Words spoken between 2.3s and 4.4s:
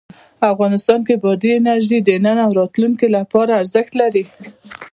او راتلونکي لپاره ارزښت لري.